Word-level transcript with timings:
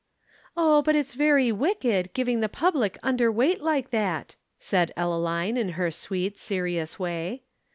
"Oh, 0.57 0.81
but 0.81 0.95
it's 0.95 1.13
very 1.13 1.51
wicked, 1.51 2.11
giving 2.15 2.39
the 2.39 2.49
public 2.49 2.97
underweight 3.03 3.61
like 3.61 3.91
that!" 3.91 4.35
said 4.57 4.91
Ellaline 4.97 5.57
in 5.57 5.69
her 5.77 5.91
sweet, 5.91 6.39
serious 6.39 6.97
way. 6.97 7.43